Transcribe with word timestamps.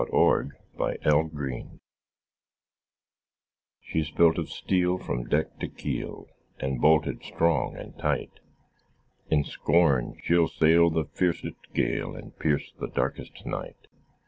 THE 0.03 0.11
WORD 0.13 0.49
OF 0.79 0.89
AN 0.89 0.97
ENGINEER 1.13 1.79
"She's 3.81 4.09
built 4.09 4.39
of 4.39 4.49
steel 4.49 4.97
From 4.97 5.25
deck 5.25 5.59
to 5.59 5.67
keel, 5.67 6.25
And 6.59 6.81
bolted 6.81 7.21
strong 7.23 7.75
and 7.75 7.95
tight; 7.99 8.39
In 9.29 9.43
scorn 9.43 10.17
she'll 10.23 10.47
sail 10.47 10.89
The 10.89 11.05
fiercest 11.05 11.71
gale, 11.75 12.15
And 12.15 12.35
pierce 12.39 12.73
the 12.79 12.87
darkest 12.89 13.45
night. 13.45 13.85